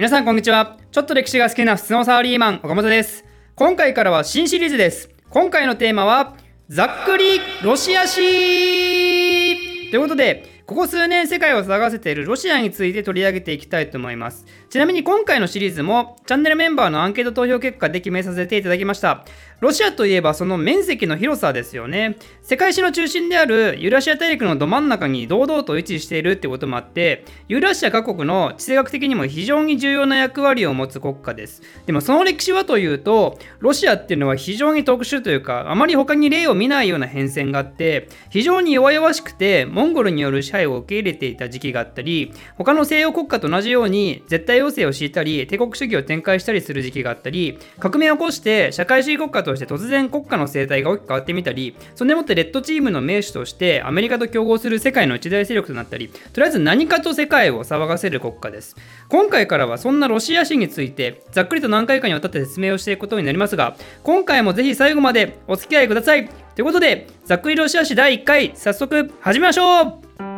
[0.00, 0.78] 皆さんこんにちは。
[0.92, 3.22] ちょっと歴史が好きな普通のサラリーマン、岡本です。
[3.54, 5.10] 今回からは新シリーズです。
[5.28, 6.36] 今回のテーマは、
[6.70, 14.46] ざっくりロシア史ということで、ここ数年世界を騒がせているロシアについて取り上げていきたいと思います。
[14.68, 19.24] ちなみに今回のシリーズもチャンネルメンバーのアンケート投票結果で決めさせていただきました。
[19.58, 22.18] ロシアといえばその面積の広さですよね。
[22.40, 31.62] 世界史の中心であるユーラシア大陸のど真ん中に堂々と位置しているってこともあって、ユーラシア各国の地政学的にも非常に重要な役割を持つ国家です。
[31.86, 58.76] でもその歴史はというと、ロシアっていうのは非常に特殊というか、あまり他に例を見ないような変遷があって、非常に弱々しくて、モンゴルによる支配を受け入れていた時期があったり、他の西洋国家と同じように絶対要請を敷いたり、帝国主義を展開したりする時期があったり、革命を起こして社会主義国家として突然国家の生態が大きく変わってみたり、そんでもってレッドチームの名手としてアメリカと競合する世界の一大勢力となったり、とりあえず何かと世界を騒がせる国家です。
[59.08, 66.28] 今回からはそんなロシア史について、ざっくりと何回かにわたって説明をしていくことになりますが、今回もぜひ最後までお付き合いください。
[66.54, 70.29] ということで、ざっくりロシア史第1回、早速始めましょう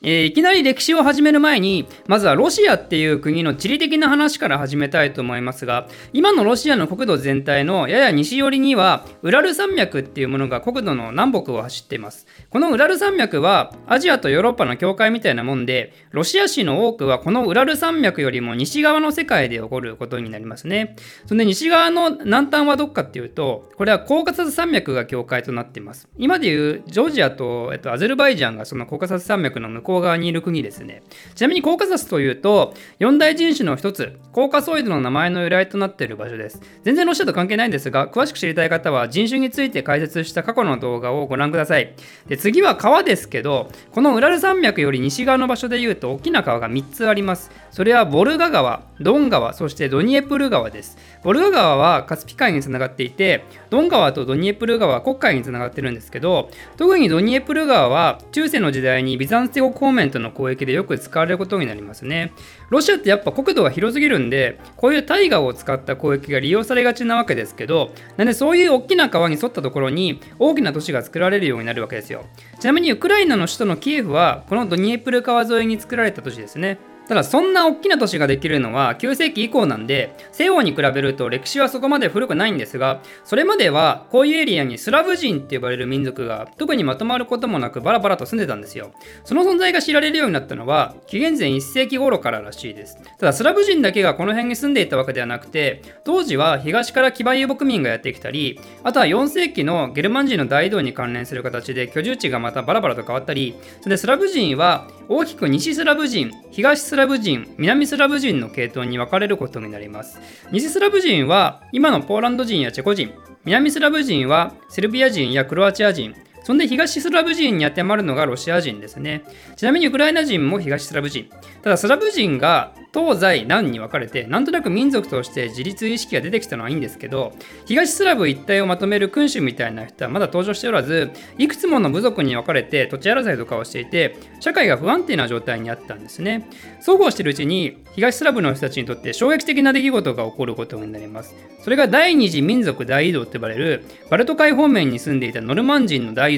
[0.00, 12.26] えー、いきなり歴史を始める前にまずはロシアっていう国の地理的な話から始めたいと思いますが今のロシアの国土全体のやや西寄りにはウラル山脈っていうものが国土の南北を走っています。
[12.48, 20.94] このウラル山脈はアジアとヨーロッパの境界みたいなもんでロシア史の多くはこのウラル山脈よりも西側の世界で起こることになりますね。
[21.26, 26.08] そんで西側の南端はどっかっていうとこれはコーカサス山脈が境界となっています。
[26.16, 31.02] 今でいうジョージアと、えっと、アゼルバイジャンがそのコーカサス山脈の向こう向側にいる国ですね。
[31.34, 36.60] ちなみにコーカサスというと、四大人種の一つ、コーカソイドの名前の由来となっている場所です。
[36.84, 41.94] 全然ロシアと関係ないんですが、詳しく知りたい方は人種について解説した過去の動画をご覧ください。
[42.28, 47.50] で次は川ですけど、このウラル山脈より西側の場所でいうと大きな川が3つあります。
[47.70, 50.98] それはボルガ川、ドン川、そしてドニエプル川です。
[51.22, 62.32] ボルガ川はカスピ海につながっていて、ドン川とドニエプル川は黒海につながってるんですけど、特にドニエプル川は中世の時代にビザンツ帝国方面との交易でよく使われることになりますね。
[62.70, 72.24] ロシアってやっぱ国土が広すぎるんで、こういう大河を使った交易が利用されがちなわけですけど、なんでそういう大きな川に沿ったところに大きな都市が作られるようになるわけですよ。
[72.60, 76.78] ちなみにウクライナの首都のキエフはこのドニエプル川沿いに作られた都市ですね。
[77.08, 88.92] ただそんな大きな都市ができるのは9世紀以降なんで西洋に比べると歴史はそこまで古くないんですがそれまではこういうエリアにスラブ人って呼ばれる民族が特にまとまることもなくバラバラと住んでたんですよ。
[89.24, 92.98] その存在が知られるようになったのは紀元前1世紀頃かららしいです。
[93.18, 110.20] ただスラブ人だけがこの辺に住んでいたわけではなくて当時は東から騎馬遊牧民がやってきたりあとは4世紀のゲルマン人の大移動に関連する形で居住地がまたバラバラと変わったりそれでスラブ人は大きく西スラブ人東スラブ人ラブ人南スラブ人の系統に分かれることになります。
[110.52, 113.10] 西スラブ人は今のポーランド人やチェコ人。
[113.46, 116.14] 南スラブ人はセルビア人やクロアチア人。
[116.48, 119.22] そんで東スラブ人に当てはまるのがロシア人ですね。
[119.56, 121.28] ちなみにウクライナ人も東スラブ人。
[121.60, 127.32] ただスラブ人が東西南に分かれてなんとなく民族として自立意識が出てきたのはいいんですけど
[127.66, 136.48] 東スラブ一帯をまとめる君主みたいな人はまだ登場しておらずいくつもの部族に分かれて土地争いとかをしていて社会が不安定な状態にあったんですね
[136.80, 146.37] そうこうしているうちに東スラブの人たちにとって衝撃的な出来事が起こることになりますそれが第二次民族大移動と呼ばれるバルト海方面に住んでいたノルマン人の大移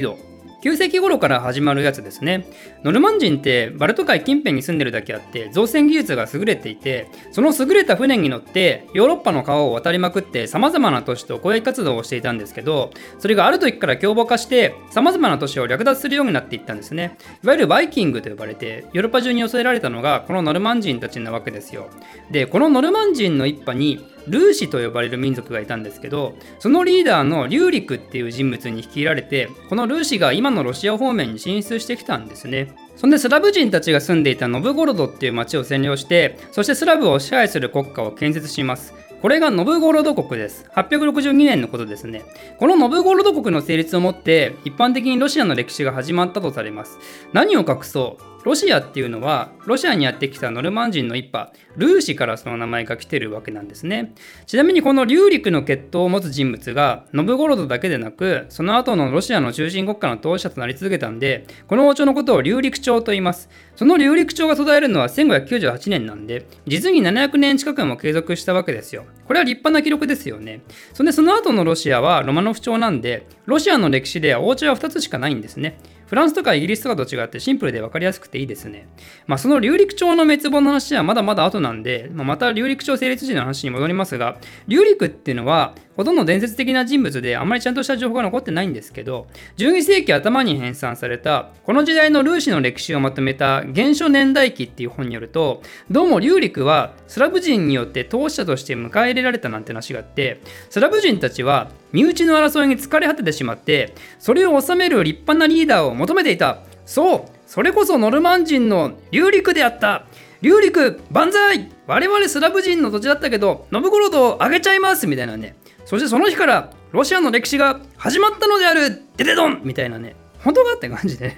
[0.61, 2.45] 9世紀頃から始まるやつですね。
[2.83, 17.17] ノルマン人ってバルト海近辺に住んでるだけあって造船技術が優れていてその優れた船に乗ってヨーロッパの川を渡りまくって様々な都市と交易活動をしていたんですけどそれがある時から凶暴化して様々な都市を略奪するようになっていったんですね。
[17.43, 21.89] いわゆるバイキングと呼ばれてヨーロッパ中に寄えられたのがこのノルマン人たちなわけですよ。
[22.29, 40.65] でこのノルマン人の一派にルーシと呼ばれる民族がいたんですけどそのリーダーのリューリクっていう人物に率いられてこのルーシが今のロシア方面に進出してきたんですねそんでスラブ人たちが住んでいたノブゴロドっていう町を占領してそしてスラブを支配する国家を建設しますこれがノブゴロド国です。
[40.73, 42.23] 862年のことですね。
[42.57, 46.97] このノブゴロド国の成立をもって、一般的にロシアの歴史が始まったとされます。
[47.31, 48.40] 何を隠そう？
[48.43, 54.13] ロシアっていうのはロシアにやってきたノルマン人の一派ルーシからその名前が来てるわけなんですね。
[54.47, 63.49] ちなみにこの竜陸の血統を持つ人物がノブゴロドだけでなくその後のロシアの中心国家の当事者となり続けたんでこの王朝のことを竜陸朝と言います。
[63.75, 69.05] その竜陸朝が途絶えるのは1598年なんで実に700年近くも継続したわけですよ。
[69.27, 70.61] これは立派な記録ですよね。
[70.93, 75.77] そんでその後のロシアはロマノフ朝なんでロシアの歴史では王朝は2つしかないんですね。
[76.11, 78.85] フランスとかイギリスとかと違ってシンプルで分かりやすくていいですね。
[79.27, 84.37] まあ、その竜陸町の滅亡の話はまだまだ後なんで、まあ、また竜陸町成立時の話に戻りますが、
[84.67, 106.59] 竜陸っていうのはほとんど伝説的な人物であまりちゃんとした情報が残ってないんですけど、12世紀頭に編纂されたこの時代のルーシの歴史をまとめた原初年代記っていう本によると、どうも竜陸はスラブ人によって統治者として迎え入れられたなんて話があって、スラブ人たちは身内の争いに疲れ果ててしまって、それを治める立派なリーダーを求めていた。
[106.85, 110.05] そうそれこそノルマン人の竜陸であった。
[110.41, 111.69] 竜陸万歳。
[111.85, 115.05] 我々スラブ人の土地だったけど信五郎とあげちゃいます。
[115.05, 115.55] みたいなね。
[115.85, 119.01] そしてその日からロシアの歴史が始まったのである。
[119.17, 120.15] デデドンみたいなね。
[120.39, 120.73] 本当か？
[120.75, 121.37] って感じで。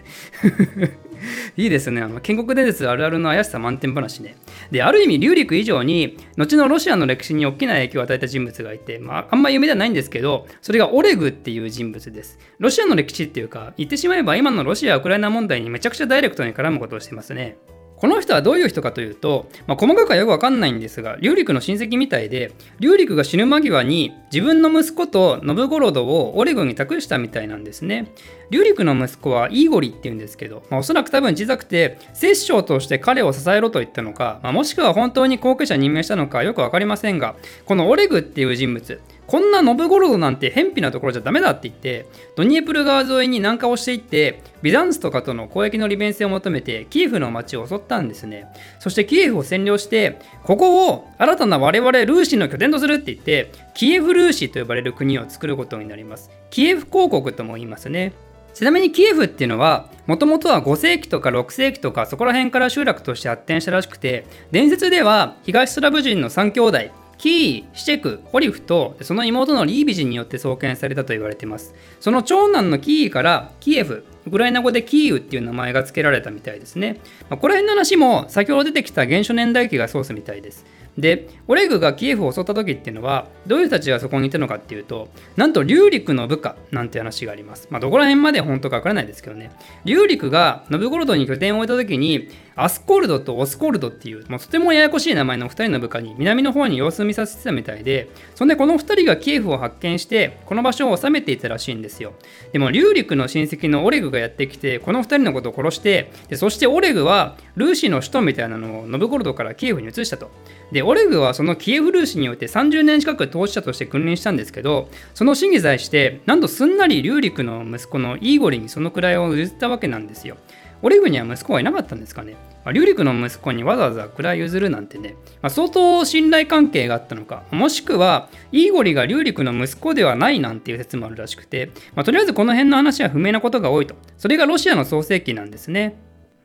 [1.58, 2.02] いいですね。
[2.02, 4.36] あの建国伝説あるあるの怪しさ満点話ね。
[4.72, 12.40] で、ある意味、竜陸以上に、後のロシアの歴史に大きな影響を与えた人物がいて、まあ、あんま有名ではないんですけど、それがオレグっていう人物です。
[12.60, 17.58] ロシアの歴史っていうか、言ってしまえば今のロシア・ウクライナ問題にめちゃくちゃダイレクトに絡むことをしてますね。
[18.04, 22.52] この人はどういう人かというと、まあ、細かくはよくわかんないんですが、竜陸の親戚みたいで、
[22.82, 28.12] 竜陸が死ぬ間際に自分の息子と信五郎をオレゴンに託したみたいなんですね。
[28.50, 39.00] 竜陸の息子はイーゴリっていうんですけど、まあ、おそらく多分小さくて、摂政として彼を支えろと言ったのか、まあ、もしくは本当に後継者任命したのかよくわかりませんが、このオレグっていう人物、
[39.34, 48.46] こんなノブゴロドなんて偏僻なところじゃダメだって言って、ドニエプル川沿いに南下をしていって、ビザンツとかとの交易の利便性を求めて、キエフの町を襲ったんですね。
[48.78, 56.30] そしてキエフを占領して、ここを新たな我々ルーシの拠点とするって言って、キエフルーシと呼ばれる国を作ることになります。
[56.52, 58.14] キエフ公国とも言いますね。
[58.54, 66.78] ちなみにキエフっていうのは、もともとは5世紀とか6世紀とかそこら辺から集落として発展したらしくて、伝説では東スラブ人の3兄弟、
[67.24, 71.74] キー、シチェク、ホリフとその妹のリービジンによって創建されたと言われています。
[72.02, 77.00] その長男のキーからキエフ、ウクライナ語でキーウっていう名前が付けられたみたいですね。
[77.30, 80.66] まあ、この辺の話も先ほど出てきた原初年代記がソースみたいです。
[80.98, 87.68] で、オレグがキエフを襲った時っていうのは、どういう人たちがそこにいたのかっていうと、なんと竜陸の部下なんて話があります。
[87.72, 89.52] まあ、どこら辺まで本当かわからないですけどね。
[89.86, 102.14] 竜陸がノブゴルドに拠点を置いた時に、アスコルドとオスコルドっていう、まあ、とてもややこしい名前の2人の部下に南の方に様子を見させてたみたいで、そんでこの2人がキエフを発見して、この場所を治めていたらしいんですよ。
[102.52, 110.30] でも、竜陸の親戚のオレグがやってきて、この2人のことを殺して、でそしてオレグはルーシの首都みたいなのをノブゴルドからキエフに移したと。
[110.72, 120.38] で、オレグはそのキエフルーシによって30年近く当事者として君臨したんですけど、その死に際して、なんとすんなり竜陸の息子のイーゴリにその位を譲ったわけなんですよ。
[120.84, 122.34] オレグには息子はいなかったんですかね。
[122.66, 133.96] まあ、リュリクの息子にわざわざ位譲るなんてね、まあ、相当信頼関係があったのか、もしくは、イーゴリがリュリクの息子ではないなんていう説もあるらしくて、まあ、とりあえずこの辺の話は不明なことが多いと。
[134.18, 135.96] それがロシアの創世記なんですね。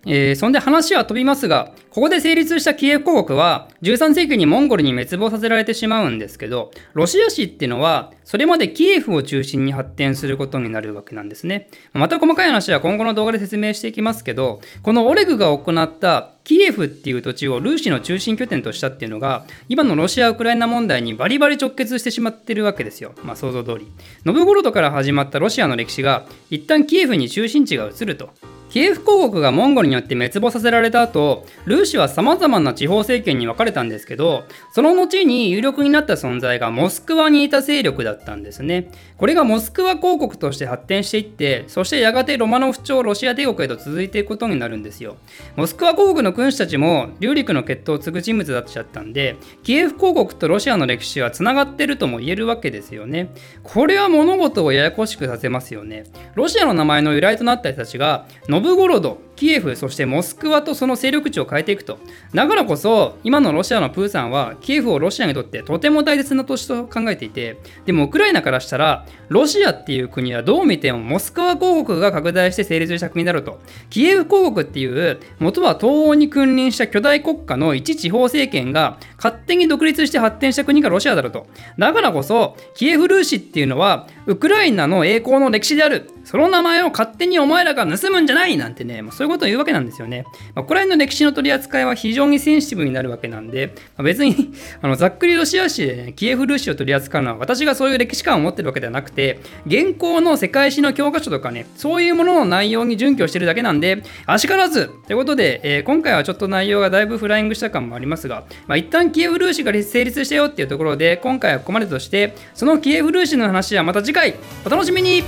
[0.07, 11.69] えー、そんで話は飛びますが、ここで成立したキエフ公国は13世紀にモンゴルに滅亡させられてしまうんですけど、ロシア史っていうのはそれまでキエフを中心に発展することになるわけなんですね。
[11.93, 23.13] また細かい話は今後の動画で説明していきますけど、このオレグが行ったキエフっていう土地をルーシの中心拠点としたっていうのが、今のロシア・ウクライナ問題にバリバリ直結してしまってるわけですよ。
[23.25, 23.89] まあ想像通り。
[24.25, 28.31] ノブゴロドから始まったロシアの歴史が、一旦キエフに中心地が移ると。
[28.71, 38.91] キエフ公国がモンゴルによって滅亡させられた後、ルーシは様々な地方政権に分かれたんですけど、その後に有力になった存在がモスクワにいた勢力だったんですね。
[39.17, 45.17] これがモスクワ公国として発展していって、そしてやがてロマノフ朝ロシア帝国へと続いていくことになるんですよ。
[45.57, 53.31] モスクワ公国の君主たちも、竜陸の血統を継ぐ人物だったんで、キエフ公国とロシアの歴史は繋がってるとも言えるわけですよね。
[53.63, 56.05] これは物事をややこしくさせますよね。
[56.35, 58.27] ロシアの名前の由来となった人たちが、
[58.59, 62.01] ノブゴロド、キエフ、そしてモスクワとその勢力値を変えていくと。
[62.35, 73.61] だからこそ、今のロシアのプーさんは、キエフをロシアにとってとても大切な都市と考えていて、でもウクライナからしたら、ロシアっていう国はどう見てもモスクワ公国が拡大して成立した国だろうと。
[73.91, 81.47] キエフ公国っていう、元は東欧に君臨した巨大国家の一地方政権が勝手に独立して発展した国がロシアだろうと。
[81.79, 86.11] だからこそ、キエフルーシっていうのは、ウクライナの栄光の歴史である。
[86.29, 90.27] その名前を勝手にお前らが盗むんじゃないなんてね、まあ、そういうことを言うわけなんですよね。
[90.55, 114.35] まあ、これの歴史の取り扱いは非常にセンシティブになるわけなんで、まあ、別に あのざっくりロシア史で、ね、キエフルーシを取り扱うのは私がそういう歴史観を持ってるわけではなくて、現行の世界史の教科書とかね、そういうものの内容に準拠してるだけなんで、あしからずということで、えー、今回はちょっと内容がだいぶフライングした感もありますが、まあ、一旦キエフルーシが成立したよっていうところで、今回はここまでとして、そのキエフルーシの話はまた次回
[114.67, 115.23] お楽しみに